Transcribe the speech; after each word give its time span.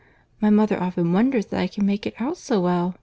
My 0.41 0.49
mother 0.49 0.81
often 0.81 1.13
wonders 1.13 1.45
that 1.45 1.59
I 1.59 1.67
can 1.67 1.85
make 1.85 2.07
it 2.07 2.15
out 2.19 2.35
so 2.37 2.59
well. 2.59 2.95